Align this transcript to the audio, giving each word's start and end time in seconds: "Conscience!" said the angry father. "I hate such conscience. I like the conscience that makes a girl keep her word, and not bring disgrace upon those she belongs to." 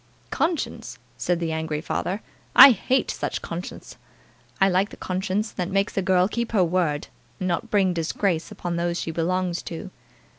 "Conscience!" 0.31 0.97
said 1.15 1.39
the 1.39 1.51
angry 1.51 1.79
father. 1.79 2.23
"I 2.55 2.71
hate 2.71 3.11
such 3.11 3.43
conscience. 3.43 3.97
I 4.59 4.67
like 4.67 4.89
the 4.89 4.97
conscience 4.97 5.51
that 5.51 5.69
makes 5.69 5.95
a 5.95 6.01
girl 6.01 6.27
keep 6.27 6.53
her 6.53 6.63
word, 6.63 7.09
and 7.37 7.47
not 7.47 7.69
bring 7.69 7.93
disgrace 7.93 8.51
upon 8.51 8.77
those 8.77 8.99
she 8.99 9.11
belongs 9.11 9.61
to." 9.61 9.91